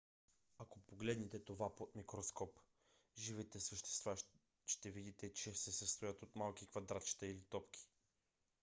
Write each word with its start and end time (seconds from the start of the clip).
ако 0.57 0.79
погледнете 0.81 1.43
под 1.57 1.95
микроскоп 1.95 2.59
живите 3.17 3.59
същества 3.59 4.15
ще 4.65 4.91
видите 4.91 5.33
че 5.33 5.53
се 5.53 5.71
състоят 5.71 6.21
от 6.23 6.35
малки 6.35 6.67
квадратчета 6.67 7.27
или 7.27 7.41
топки 7.41 7.89